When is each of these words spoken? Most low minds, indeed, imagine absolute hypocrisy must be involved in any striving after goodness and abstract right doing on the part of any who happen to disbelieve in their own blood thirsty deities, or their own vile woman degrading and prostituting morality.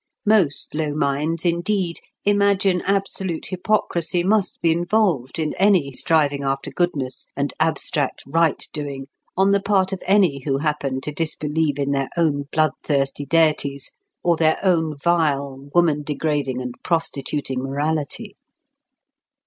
Most 0.25 0.73
low 0.73 0.95
minds, 0.95 1.45
indeed, 1.45 1.99
imagine 2.25 2.81
absolute 2.87 3.45
hypocrisy 3.49 4.23
must 4.23 4.59
be 4.59 4.71
involved 4.71 5.37
in 5.37 5.53
any 5.59 5.93
striving 5.93 6.43
after 6.43 6.71
goodness 6.71 7.27
and 7.37 7.53
abstract 7.59 8.23
right 8.25 8.67
doing 8.73 9.09
on 9.37 9.51
the 9.51 9.59
part 9.61 9.93
of 9.93 10.01
any 10.07 10.39
who 10.43 10.57
happen 10.57 11.01
to 11.01 11.11
disbelieve 11.11 11.77
in 11.77 11.91
their 11.91 12.09
own 12.17 12.45
blood 12.51 12.71
thirsty 12.83 13.27
deities, 13.27 13.91
or 14.23 14.35
their 14.37 14.57
own 14.65 14.95
vile 14.97 15.67
woman 15.75 16.01
degrading 16.01 16.59
and 16.61 16.73
prostituting 16.83 17.61
morality. 17.61 18.35